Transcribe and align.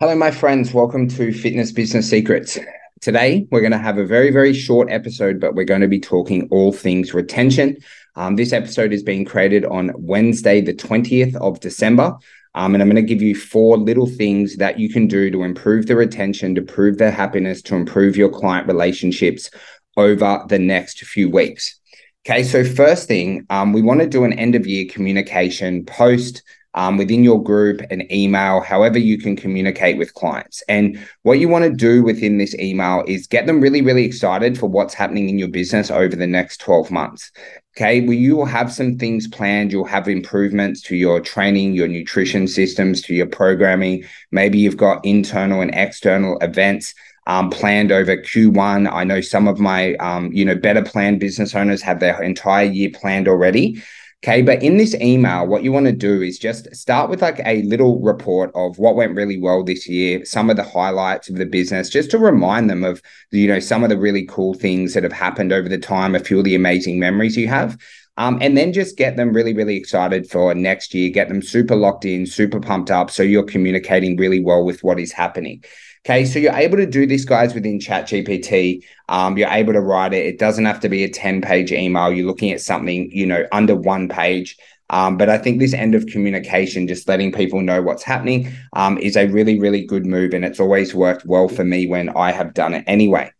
Hello, 0.00 0.14
my 0.14 0.30
friends. 0.30 0.72
Welcome 0.72 1.08
to 1.08 1.32
Fitness 1.32 1.72
Business 1.72 2.08
Secrets. 2.08 2.56
Today, 3.00 3.48
we're 3.50 3.62
going 3.62 3.72
to 3.72 3.78
have 3.78 3.98
a 3.98 4.06
very, 4.06 4.30
very 4.30 4.54
short 4.54 4.88
episode, 4.92 5.40
but 5.40 5.56
we're 5.56 5.64
going 5.64 5.80
to 5.80 5.88
be 5.88 5.98
talking 5.98 6.46
all 6.52 6.72
things 6.72 7.14
retention. 7.14 7.78
Um, 8.14 8.36
this 8.36 8.52
episode 8.52 8.92
is 8.92 9.02
being 9.02 9.24
created 9.24 9.64
on 9.64 9.90
Wednesday, 9.96 10.60
the 10.60 10.72
20th 10.72 11.34
of 11.34 11.58
December. 11.58 12.16
Um, 12.54 12.76
and 12.76 12.80
I'm 12.80 12.88
going 12.88 12.94
to 12.94 13.12
give 13.12 13.22
you 13.22 13.34
four 13.34 13.76
little 13.76 14.06
things 14.06 14.58
that 14.58 14.78
you 14.78 14.88
can 14.88 15.08
do 15.08 15.32
to 15.32 15.42
improve 15.42 15.88
the 15.88 15.96
retention, 15.96 16.54
to 16.54 16.60
improve 16.60 16.98
their 16.98 17.10
happiness, 17.10 17.60
to 17.62 17.74
improve 17.74 18.16
your 18.16 18.30
client 18.30 18.68
relationships 18.68 19.50
over 19.96 20.44
the 20.48 20.60
next 20.60 21.00
few 21.06 21.28
weeks. 21.28 21.80
Okay, 22.24 22.44
so 22.44 22.62
first 22.62 23.08
thing, 23.08 23.46
um, 23.50 23.72
we 23.72 23.82
want 23.82 23.98
to 23.98 24.06
do 24.06 24.22
an 24.22 24.32
end 24.34 24.54
of 24.54 24.64
year 24.64 24.86
communication 24.88 25.84
post 25.84 26.44
um, 26.78 26.96
within 26.96 27.24
your 27.24 27.42
group, 27.42 27.80
an 27.90 28.10
email, 28.12 28.60
however 28.60 29.00
you 29.00 29.18
can 29.18 29.34
communicate 29.34 29.98
with 29.98 30.14
clients. 30.14 30.62
And 30.68 30.96
what 31.24 31.40
you 31.40 31.48
want 31.48 31.64
to 31.64 31.72
do 31.72 32.04
within 32.04 32.38
this 32.38 32.54
email 32.54 33.02
is 33.08 33.26
get 33.26 33.46
them 33.46 33.60
really, 33.60 33.82
really 33.82 34.04
excited 34.04 34.56
for 34.56 34.68
what's 34.68 34.94
happening 34.94 35.28
in 35.28 35.40
your 35.40 35.48
business 35.48 35.90
over 35.90 36.14
the 36.14 36.26
next 36.28 36.58
12 36.58 36.92
months. 36.92 37.32
Okay, 37.76 38.02
well, 38.02 38.12
you 38.12 38.36
will 38.36 38.44
have 38.44 38.72
some 38.72 38.96
things 38.96 39.26
planned. 39.26 39.72
You'll 39.72 39.86
have 39.86 40.06
improvements 40.06 40.80
to 40.82 40.94
your 40.94 41.18
training, 41.20 41.74
your 41.74 41.88
nutrition 41.88 42.46
systems, 42.46 43.02
to 43.02 43.14
your 43.14 43.26
programming. 43.26 44.04
Maybe 44.30 44.60
you've 44.60 44.76
got 44.76 45.04
internal 45.04 45.60
and 45.60 45.74
external 45.74 46.38
events. 46.38 46.94
Um, 47.26 47.50
planned 47.50 47.92
over 47.92 48.16
Q1. 48.16 48.90
I 48.90 49.04
know 49.04 49.20
some 49.20 49.48
of 49.48 49.58
my, 49.58 49.96
um, 49.96 50.32
you 50.32 50.46
know, 50.46 50.54
better 50.54 50.82
planned 50.82 51.20
business 51.20 51.54
owners 51.54 51.82
have 51.82 52.00
their 52.00 52.22
entire 52.22 52.64
year 52.64 52.88
planned 52.90 53.28
already. 53.28 53.82
Okay. 54.24 54.42
But 54.42 54.64
in 54.64 54.78
this 54.78 54.96
email, 54.96 55.46
what 55.46 55.62
you 55.62 55.70
want 55.70 55.86
to 55.86 55.92
do 55.92 56.22
is 56.22 56.40
just 56.40 56.74
start 56.74 57.08
with 57.08 57.22
like 57.22 57.40
a 57.44 57.62
little 57.62 58.00
report 58.00 58.50
of 58.56 58.76
what 58.78 58.96
went 58.96 59.14
really 59.14 59.38
well 59.38 59.62
this 59.62 59.88
year, 59.88 60.24
some 60.24 60.50
of 60.50 60.56
the 60.56 60.64
highlights 60.64 61.28
of 61.28 61.36
the 61.36 61.46
business, 61.46 61.88
just 61.88 62.10
to 62.10 62.18
remind 62.18 62.68
them 62.68 62.82
of, 62.82 63.00
you 63.30 63.46
know, 63.46 63.60
some 63.60 63.84
of 63.84 63.90
the 63.90 63.98
really 63.98 64.26
cool 64.26 64.54
things 64.54 64.94
that 64.94 65.04
have 65.04 65.12
happened 65.12 65.52
over 65.52 65.68
the 65.68 65.78
time, 65.78 66.16
a 66.16 66.18
few 66.18 66.38
of 66.38 66.44
the 66.44 66.56
amazing 66.56 66.98
memories 66.98 67.36
you 67.36 67.46
have. 67.46 67.78
Um, 68.16 68.38
and 68.40 68.56
then 68.56 68.72
just 68.72 68.96
get 68.96 69.16
them 69.16 69.32
really, 69.32 69.54
really 69.54 69.76
excited 69.76 70.28
for 70.28 70.52
next 70.52 70.92
year, 70.92 71.08
get 71.08 71.28
them 71.28 71.40
super 71.40 71.76
locked 71.76 72.04
in, 72.04 72.26
super 72.26 72.58
pumped 72.58 72.90
up. 72.90 73.12
So 73.12 73.22
you're 73.22 73.44
communicating 73.44 74.16
really 74.16 74.40
well 74.40 74.64
with 74.64 74.82
what 74.82 74.98
is 74.98 75.12
happening. 75.12 75.62
Okay, 76.04 76.24
so 76.24 76.38
you're 76.38 76.54
able 76.54 76.76
to 76.76 76.86
do 76.86 77.06
this, 77.06 77.24
guys, 77.24 77.54
within 77.54 77.78
ChatGPT. 77.78 78.84
Um, 79.08 79.36
you're 79.36 79.50
able 79.50 79.72
to 79.72 79.80
write 79.80 80.14
it. 80.14 80.26
It 80.26 80.38
doesn't 80.38 80.64
have 80.64 80.80
to 80.80 80.88
be 80.88 81.04
a 81.04 81.08
10 81.08 81.42
page 81.42 81.72
email. 81.72 82.12
You're 82.12 82.26
looking 82.26 82.52
at 82.52 82.60
something, 82.60 83.10
you 83.10 83.26
know, 83.26 83.46
under 83.52 83.74
one 83.74 84.08
page. 84.08 84.56
Um, 84.90 85.16
but 85.18 85.28
I 85.28 85.36
think 85.36 85.58
this 85.58 85.74
end 85.74 85.94
of 85.94 86.06
communication, 86.06 86.88
just 86.88 87.08
letting 87.08 87.32
people 87.32 87.60
know 87.60 87.82
what's 87.82 88.02
happening, 88.02 88.50
um, 88.72 88.96
is 88.98 89.16
a 89.16 89.26
really, 89.26 89.58
really 89.58 89.84
good 89.84 90.06
move. 90.06 90.32
And 90.32 90.44
it's 90.44 90.60
always 90.60 90.94
worked 90.94 91.26
well 91.26 91.48
for 91.48 91.64
me 91.64 91.86
when 91.86 92.08
I 92.10 92.32
have 92.32 92.54
done 92.54 92.74
it 92.74 92.84
anyway. 92.86 93.30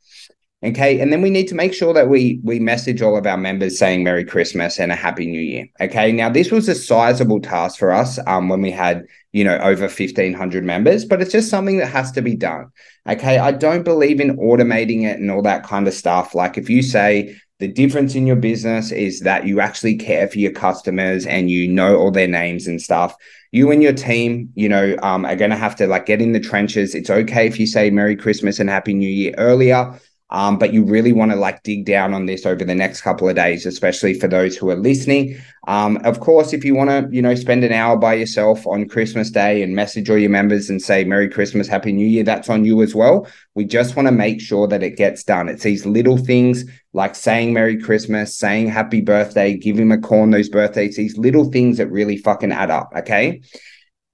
Okay. 0.64 0.98
And 0.98 1.12
then 1.12 1.22
we 1.22 1.30
need 1.30 1.46
to 1.48 1.54
make 1.54 1.72
sure 1.72 1.94
that 1.94 2.08
we 2.08 2.40
we 2.42 2.58
message 2.58 3.00
all 3.00 3.16
of 3.16 3.26
our 3.26 3.36
members 3.36 3.78
saying 3.78 4.02
Merry 4.02 4.24
Christmas 4.24 4.80
and 4.80 4.90
a 4.90 4.96
Happy 4.96 5.26
New 5.26 5.40
Year. 5.40 5.68
Okay. 5.80 6.10
Now 6.10 6.28
this 6.30 6.50
was 6.50 6.68
a 6.68 6.74
sizable 6.74 7.40
task 7.40 7.78
for 7.78 7.92
us 7.92 8.18
um, 8.26 8.48
when 8.48 8.60
we 8.60 8.72
had, 8.72 9.04
you 9.30 9.44
know, 9.44 9.56
over 9.58 9.82
1,500 9.82 10.64
members, 10.64 11.04
but 11.04 11.22
it's 11.22 11.30
just 11.30 11.48
something 11.48 11.78
that 11.78 11.86
has 11.86 12.10
to 12.12 12.22
be 12.22 12.34
done. 12.34 12.72
Okay. 13.08 13.38
I 13.38 13.52
don't 13.52 13.84
believe 13.84 14.20
in 14.20 14.36
automating 14.36 15.04
it 15.04 15.20
and 15.20 15.30
all 15.30 15.42
that 15.42 15.62
kind 15.62 15.86
of 15.86 15.94
stuff. 15.94 16.34
Like 16.34 16.58
if 16.58 16.68
you 16.68 16.82
say 16.82 17.36
the 17.60 17.68
difference 17.68 18.16
in 18.16 18.26
your 18.26 18.36
business 18.36 18.90
is 18.90 19.20
that 19.20 19.46
you 19.46 19.60
actually 19.60 19.96
care 19.96 20.26
for 20.26 20.38
your 20.40 20.52
customers 20.52 21.24
and 21.24 21.50
you 21.50 21.68
know 21.68 21.96
all 21.96 22.10
their 22.10 22.28
names 22.28 22.66
and 22.66 22.82
stuff 22.82 23.16
you 23.50 23.70
and 23.70 23.82
your 23.82 23.94
team, 23.94 24.50
you 24.54 24.68
know, 24.68 24.94
um, 25.02 25.24
are 25.24 25.36
going 25.36 25.50
to 25.50 25.56
have 25.56 25.74
to 25.76 25.86
like 25.86 26.04
get 26.04 26.20
in 26.20 26.32
the 26.32 26.40
trenches. 26.40 26.94
It's 26.94 27.08
okay 27.08 27.46
if 27.46 27.58
you 27.58 27.66
say 27.66 27.90
Merry 27.90 28.14
Christmas 28.14 28.58
and 28.58 28.68
Happy 28.68 28.92
New 28.92 29.08
Year 29.08 29.34
earlier. 29.38 29.98
Um, 30.30 30.58
but 30.58 30.74
you 30.74 30.84
really 30.84 31.12
want 31.12 31.30
to 31.30 31.36
like 31.36 31.62
dig 31.62 31.86
down 31.86 32.12
on 32.12 32.26
this 32.26 32.44
over 32.44 32.64
the 32.64 32.74
next 32.74 33.00
couple 33.00 33.28
of 33.28 33.36
days, 33.36 33.64
especially 33.64 34.14
for 34.14 34.28
those 34.28 34.56
who 34.56 34.68
are 34.68 34.76
listening. 34.76 35.38
Um, 35.66 35.98
of 36.04 36.20
course, 36.20 36.52
if 36.52 36.64
you 36.64 36.74
want 36.74 36.90
to, 36.90 37.08
you 37.14 37.22
know, 37.22 37.34
spend 37.34 37.64
an 37.64 37.72
hour 37.72 37.96
by 37.96 38.14
yourself 38.14 38.66
on 38.66 38.88
Christmas 38.88 39.30
Day 39.30 39.62
and 39.62 39.74
message 39.74 40.10
all 40.10 40.18
your 40.18 40.30
members 40.30 40.68
and 40.68 40.80
say 40.82 41.04
Merry 41.04 41.28
Christmas, 41.28 41.66
Happy 41.66 41.92
New 41.92 42.06
Year, 42.06 42.24
that's 42.24 42.50
on 42.50 42.64
you 42.64 42.82
as 42.82 42.94
well. 42.94 43.26
We 43.54 43.64
just 43.64 43.96
want 43.96 44.06
to 44.06 44.12
make 44.12 44.40
sure 44.40 44.66
that 44.68 44.82
it 44.82 44.96
gets 44.96 45.24
done. 45.24 45.48
It's 45.48 45.62
these 45.62 45.86
little 45.86 46.18
things 46.18 46.64
like 46.92 47.14
saying 47.14 47.52
Merry 47.52 47.80
Christmas, 47.80 48.36
saying 48.36 48.68
Happy 48.68 49.00
Birthday, 49.00 49.56
give 49.56 49.78
him 49.78 49.92
a 49.92 49.98
call 49.98 50.22
on 50.22 50.30
those 50.30 50.48
birthdays, 50.48 50.96
these 50.96 51.16
little 51.16 51.50
things 51.50 51.78
that 51.78 51.88
really 51.88 52.16
fucking 52.16 52.52
add 52.52 52.70
up. 52.70 52.92
Okay. 52.96 53.40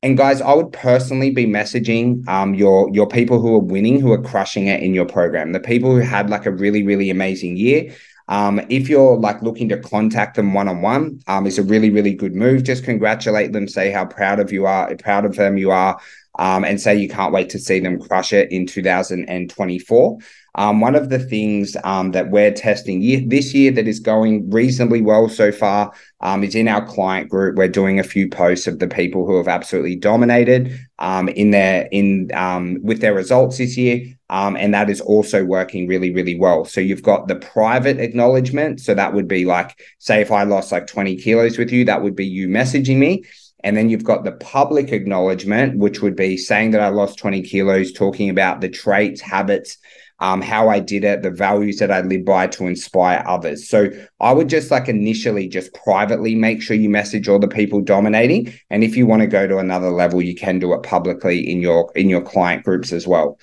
And 0.05 0.19
guys, 0.19 0.43
I 0.43 0.53
would 0.53 0.71
personally 0.71 1.31
be 1.31 1.47
messaging 1.47 2.29
um, 2.29 2.53
your 2.53 2.91
your 2.93 3.09
people 3.09 3.41
who 3.41 3.55
are 3.55 3.59
winning, 3.59 3.99
who 3.99 4.13
are 4.13 4.21
crushing 4.21 4.67
it 4.67 4.83
in 4.83 4.93
your 4.93 5.07
program, 5.07 5.53
the 5.53 5.61
people 5.61 5.93
who 5.93 6.01
had 6.01 6.29
like 6.29 6.45
a 6.45 6.51
really 6.51 6.83
really 6.83 7.09
amazing 7.09 7.57
year. 7.57 7.91
Um, 8.29 8.61
if 8.69 8.91
you're 8.91 9.17
like 9.17 9.41
looking 9.41 9.71
to 9.71 9.79
contact 9.79 10.37
them 10.37 10.53
one 10.53 10.69
on 10.69 10.83
one, 10.83 11.21
it's 11.27 11.57
a 11.57 11.63
really 11.63 11.89
really 11.89 12.13
good 12.13 12.35
move. 12.35 12.65
Just 12.65 12.85
congratulate 12.85 13.55
them, 13.55 13.67
say 13.67 13.91
how 13.91 14.05
proud 14.05 14.41
of 14.41 14.53
you 14.53 14.67
are, 14.67 14.95
proud 14.97 15.25
of 15.25 15.37
them 15.37 15.57
you 15.57 15.71
are, 15.71 15.99
um, 16.39 16.67
and 16.67 16.79
say 16.79 16.95
you 16.95 17.09
can't 17.09 17.33
wait 17.33 17.49
to 17.51 17.59
see 17.59 17.81
them 17.81 17.99
crush 17.99 18.35
it 18.35 18.53
in 18.53 18.67
2024. 18.67 20.19
Um, 20.57 20.81
one 20.81 20.95
of 20.95 21.09
the 21.09 21.19
things 21.19 21.77
um, 21.83 22.13
that 22.13 22.31
we're 22.31 22.53
testing 22.53 23.03
year, 23.03 23.23
this 23.27 23.53
year 23.55 23.73
that 23.73 23.89
is 23.89 23.99
going 23.99 24.49
reasonably 24.51 25.03
well 25.03 25.29
so 25.29 25.51
far 25.51 25.93
um, 26.21 26.45
is 26.45 26.55
in 26.55 26.69
our 26.69 26.87
client 26.87 27.29
group. 27.29 27.57
We're 27.57 27.69
doing 27.69 27.99
a 27.99 28.05
few 28.05 28.29
posts 28.29 28.67
of 28.67 28.79
the 28.79 28.87
people 28.87 29.27
who 29.27 29.37
have 29.37 29.49
absolutely 29.49 29.97
dominated 29.97 30.79
um, 31.01 31.29
in 31.29 31.51
their 31.51 31.89
in 31.91 32.31
um, 32.35 32.79
with 32.83 33.01
their 33.01 33.15
results 33.15 33.59
this 33.59 33.77
year, 33.77 34.07
um, 34.31 34.57
and 34.57 34.73
that 34.75 34.89
is 34.89 35.01
also 35.01 35.45
working 35.45 35.89
really 35.89 36.13
really 36.13 36.39
well. 36.39 36.65
So 36.65 36.81
you've 36.81 37.03
got 37.03 37.27
the 37.27 37.37
private 37.37 37.99
acknowledgement. 37.99 38.81
So 38.81 38.95
that 38.95 39.13
would 39.13 39.27
be 39.27 39.45
like, 39.45 39.77
say, 39.99 40.21
if 40.21 40.31
I 40.31 40.45
lost 40.45 40.71
like 40.71 40.87
20 40.87 41.17
kilos 41.17 41.59
with 41.59 41.73
you, 41.73 41.85
that 41.87 42.03
would 42.03 42.15
be 42.15 42.27
you 42.27 42.49
messaging 42.49 42.99
me. 42.99 43.25
And 43.65 43.79
then 43.79 43.89
you've 43.89 44.05
got 44.05 44.25
the 44.25 44.33
public 44.33 44.93
acknowledgement, 44.93 45.79
which 45.79 46.03
would 46.03 46.15
be 46.15 46.37
saying 46.37 46.73
that 46.73 46.83
I 46.83 46.89
lost 46.89 47.19
20 47.19 47.41
kilos, 47.43 47.93
talking 47.93 48.29
about 48.29 48.61
the 48.61 48.69
traits, 48.69 49.23
habits, 49.23 49.79
um, 50.21 50.41
how 50.41 50.69
I 50.69 50.81
did 50.81 51.05
it, 51.05 51.23
the 51.23 51.31
values 51.31 51.79
that 51.79 51.91
I 51.91 52.01
live 52.01 52.25
by 52.25 52.47
to 52.49 52.67
inspire 52.67 53.23
others. 53.27 53.69
So 53.69 53.91
I 54.21 54.33
would 54.33 54.49
just 54.49 54.71
like 54.71 54.89
initially 54.89 55.49
just 55.49 55.75
privately 55.75 56.35
make 56.35 56.63
sure 56.63 56.77
you 56.77 56.89
message 56.89 57.29
all 57.29 57.39
the 57.39 57.49
people 57.49 57.81
dominating. 57.81 58.53
And 58.71 58.85
if 58.85 58.97
you 58.97 59.07
want 59.07 59.23
to 59.23 59.27
go 59.27 59.47
to 59.47 59.59
another 59.59 59.91
level, 59.91 60.23
you 60.23 60.35
can 60.35 60.59
do 60.59 60.73
it 60.75 60.83
publicly 60.83 61.51
in 61.51 61.61
your 61.61 61.91
in 61.95 62.09
your 62.09 62.23
client 62.23 62.65
groups 62.65 62.93
as 62.93 63.07
well. 63.07 63.39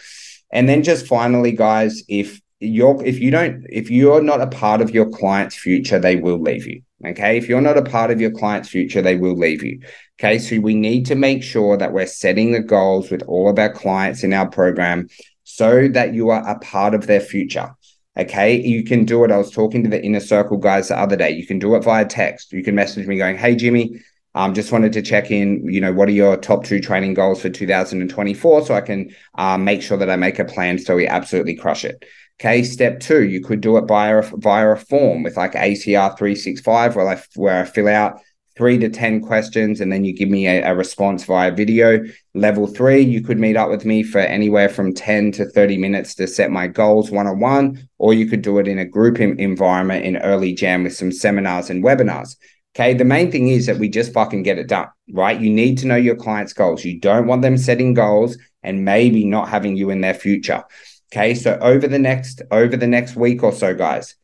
And 0.52 0.68
then 0.68 0.84
just 0.84 1.08
finally, 1.08 1.52
guys, 1.52 2.04
if 2.08 2.42
you're 2.60 3.04
if 3.04 3.20
you 3.20 3.32
don't 3.32 3.66
if 3.70 3.90
you're 3.90 4.22
not 4.22 4.40
a 4.40 4.48
part 4.48 4.82
of 4.82 4.92
your 4.92 5.10
client's 5.10 5.56
future, 5.56 6.00
they 6.00 6.16
will 6.16 6.40
leave 6.40 6.66
you. 6.68 6.82
Okay. 7.06 7.38
If 7.38 7.50
you're 7.50 7.62
not 7.62 7.78
a 7.78 7.84
part 7.84 8.12
of 8.12 8.22
your 8.22 8.32
client's 8.32 8.70
future, 8.70 9.02
they 9.02 9.16
will 9.16 9.36
leave 9.36 9.64
you. 9.64 9.82
Okay. 10.20 10.38
So 10.38 10.60
we 10.60 10.76
need 10.76 11.06
to 11.08 11.16
make 11.16 11.44
sure 11.44 11.76
that 11.78 11.94
we're 11.94 12.06
setting 12.06 12.52
the 12.52 12.60
goals 12.60 13.10
with 13.10 13.24
all 13.24 13.50
of 13.50 13.58
our 13.58 13.74
clients 13.74 14.24
in 14.24 14.34
our 14.34 14.48
program 14.48 15.08
so 15.56 15.88
that 15.90 16.14
you 16.14 16.30
are 16.30 16.48
a 16.48 16.58
part 16.60 16.94
of 16.94 17.08
their 17.08 17.20
future. 17.20 17.76
Okay, 18.18 18.60
you 18.60 18.84
can 18.84 19.06
do 19.06 19.24
it. 19.24 19.32
I 19.32 19.38
was 19.38 19.52
talking 19.52 19.84
to 19.84 19.90
the 19.90 20.04
inner 20.04 20.20
circle 20.20 20.58
guys 20.58 20.90
the 20.90 20.98
other 20.98 21.16
day. 21.16 21.32
You 21.32 21.46
can 21.46 21.60
do 21.60 21.76
it 21.76 21.84
via 21.84 22.06
text. 22.06 22.52
You 22.52 22.64
can 22.64 22.76
message 22.76 23.08
me 23.08 23.18
going, 23.18 23.38
Hey, 23.38 23.56
Jimi, 23.56 24.02
um, 24.36 24.54
just 24.54 24.72
wanted 24.72 24.94
to 24.94 25.02
check 25.02 25.32
in, 25.32 25.66
you 25.66 25.82
know, 25.82 25.94
what 25.94 26.08
are 26.10 26.14
your 26.14 26.38
top 26.38 26.66
two 26.66 26.80
training 26.80 27.14
goals 27.14 27.42
for 27.42 27.50
2024 27.50 28.66
so 28.66 28.74
I 28.74 28.82
can 28.82 29.14
um, 29.36 29.64
make 29.64 29.82
sure 29.82 29.98
that 29.98 30.10
I 30.10 30.16
make 30.16 30.40
a 30.40 30.46
plan 30.46 30.78
so 30.78 30.96
we 30.96 31.08
absolutely 31.08 31.56
crush 31.56 31.86
it. 31.86 32.04
Okay, 32.40 32.64
step 32.64 33.00
two, 33.00 33.24
you 33.24 33.42
could 33.42 33.62
do 33.62 33.78
it 33.78 33.88
via, 33.88 34.22
via 34.22 34.70
a 34.70 34.76
form 34.76 35.24
with 35.24 35.38
like 35.38 35.54
ACR 35.54 36.18
365 36.18 36.96
where 36.96 37.08
I, 37.08 37.22
where 37.36 37.62
I 37.62 37.66
fill 37.66 37.88
out 37.88 38.20
three 38.56 38.78
to 38.78 38.90
10 38.90 39.22
questions, 39.22 39.82
and 39.82 39.92
then 39.92 40.04
you 40.04 40.14
give 40.14 40.30
me 40.30 40.48
a, 40.48 40.64
a, 40.64 40.76
response 40.76 41.24
via 41.24 41.52
video. 41.52 42.04
Level 42.34 42.68
three, 42.68 43.02
you 43.02 43.22
could 43.22 43.40
meet 43.40 43.56
up 43.56 43.70
with 43.70 43.86
me 43.86 44.04
for 44.04 44.20
anywhere 44.20 44.70
from 44.70 44.94
10 44.94 45.32
to 45.34 45.46
30 45.46 45.78
minutes 45.78 46.16
to 46.16 46.28
set 46.28 46.52
my 46.52 46.68
goals 46.68 47.12
one 47.12 47.28
on 47.28 47.40
one, 47.40 47.88
or 47.98 48.14
you 48.14 48.26
could 48.26 48.42
do 48.42 48.60
it 48.60 48.68
in 48.68 48.80
a 48.80 48.86
group 48.86 49.20
environment 49.20 50.06
in 50.06 50.18
early 50.18 50.54
jam 50.54 50.84
with 50.84 50.96
some 50.96 51.12
seminars 51.12 51.70
and 51.70 51.84
webinars. 51.84 52.36
Okay. 52.76 52.94
The 52.94 53.06
main 53.06 53.32
thing 53.32 53.50
is 53.50 53.66
that 53.66 53.78
we 53.78 53.90
just 53.90 54.14
fucking 54.14 54.44
get 54.44 54.58
it 54.58 54.68
done, 54.68 54.88
right? 55.12 55.40
You 55.40 55.50
need 55.50 55.78
to 55.80 55.88
know 55.88 55.98
your 55.98 56.16
client's 56.16 56.54
goals. 56.54 56.86
You 56.86 57.00
don't 57.00 57.28
want 57.28 57.42
them 57.42 57.58
setting 57.58 57.94
goals 57.94 58.38
and 58.64 58.86
maybe 58.86 59.26
not 59.26 59.50
having 59.50 59.76
you 59.76 59.90
in 59.90 60.02
their 60.02 60.14
future. 60.14 60.64
Okay. 61.12 61.36
So 61.36 61.58
over 61.62 61.88
the 61.88 62.00
next, 62.00 62.42
over 62.50 62.78
the 62.78 62.88
next 62.88 63.16
week 63.18 63.44
or 63.44 63.52
so, 63.52 63.76
guys, 63.76 64.16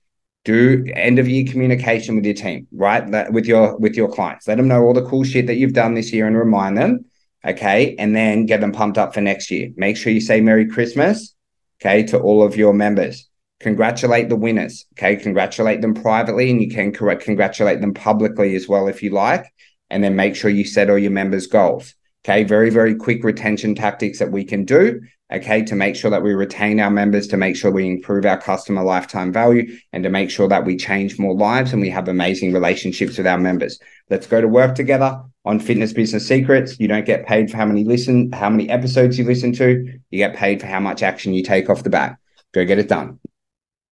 do 0.48 0.86
end 0.94 1.20
of 1.20 1.28
year 1.28 1.46
communication 1.46 2.16
with 2.16 2.24
your 2.24 2.34
team, 2.34 2.68
right? 2.72 3.32
With 3.32 3.46
your 3.46 3.78
with 3.78 3.96
your 3.96 4.10
clients. 4.10 4.48
Let 4.48 4.56
them 4.56 4.70
know 4.70 4.82
all 4.82 4.94
the 4.94 5.06
cool 5.06 5.26
shit 5.26 5.46
that 5.48 5.56
you've 5.56 5.74
done 5.74 5.94
this 5.94 6.14
year 6.14 6.26
and 6.26 6.38
remind 6.38 6.78
them. 6.78 7.06
Okay. 7.46 7.96
And 8.00 8.16
then 8.16 8.46
get 8.46 8.62
them 8.62 8.72
pumped 8.72 8.98
up 8.98 9.14
for 9.14 9.20
next 9.20 9.52
year. 9.52 9.72
Make 9.76 9.98
sure 9.98 10.12
you 10.12 10.22
say 10.22 10.40
Merry 10.40 10.66
Christmas, 10.66 11.36
okay, 11.82 12.04
to 12.04 12.20
all 12.20 12.42
of 12.42 12.56
your 12.56 12.74
members. 12.74 13.28
Congratulate 13.60 14.30
the 14.30 14.38
winners. 14.38 14.86
Okay. 14.98 15.18
Congratulate 15.18 15.82
them 15.82 15.94
privately 15.94 16.50
and 16.50 16.62
you 16.62 16.70
can 16.70 16.94
correct 16.94 17.24
congratulate 17.24 17.82
them 17.82 17.94
publicly 17.94 18.56
as 18.56 18.70
well 18.70 18.88
if 18.88 19.04
you 19.04 19.10
like. 19.10 19.46
And 19.90 20.02
then 20.02 20.16
make 20.16 20.36
sure 20.36 20.50
you 20.50 20.64
set 20.64 20.90
all 20.90 20.98
your 20.98 21.12
members' 21.12 21.48
goals. 21.48 21.94
Okay, 22.26 22.44
very, 22.44 22.70
very 22.70 22.96
quick 22.96 23.24
retention 23.24 23.76
tactics 23.76 24.20
that 24.20 24.32
we 24.32 24.44
can 24.44 24.66
do. 24.66 25.02
Okay, 25.32 25.62
to 25.64 25.76
make 25.76 25.98
sure 25.98 26.10
that 26.10 26.24
we 26.24 26.34
retain 26.34 26.80
our 26.80 26.90
members, 26.90 27.28
to 27.28 27.38
make 27.38 27.58
sure 27.58 27.70
we 27.70 27.86
improve 27.86 28.26
our 28.26 28.40
customer 28.40 28.82
lifetime 28.82 29.34
value, 29.34 29.78
and 29.92 30.02
to 30.04 30.10
make 30.10 30.30
sure 30.30 30.48
that 30.48 30.64
we 30.64 30.78
change 30.78 31.20
more 31.20 31.36
lives 31.36 31.74
and 31.74 31.82
we 31.82 31.90
have 31.90 32.08
amazing 32.08 32.54
relationships 32.54 33.18
with 33.18 33.28
our 33.28 33.38
members. 33.38 33.78
Let's 34.10 34.26
go 34.26 34.40
to 34.40 34.48
work 34.48 34.74
together 34.74 35.22
on 35.44 35.60
Fitness 35.60 35.92
Business 35.92 36.26
Secrets. 36.26 36.80
You 36.80 36.88
don't 36.88 37.06
get 37.06 37.26
paid 37.26 37.52
for 37.52 37.58
how 37.58 37.66
many 37.66 37.84
listen, 37.84 38.32
how 38.32 38.50
many 38.50 38.70
episodes 38.70 39.20
you 39.20 39.26
listen 39.26 39.52
to. 39.54 40.00
You 40.12 40.18
get 40.18 40.36
paid 40.36 40.62
for 40.62 40.68
how 40.68 40.80
much 40.80 41.04
action 41.04 41.34
you 41.34 41.44
take 41.44 41.70
off 41.70 41.84
the 41.84 41.90
bat. 41.90 42.18
Go 42.54 42.64
get 42.64 42.80
it 42.80 42.88
done. 42.88 43.20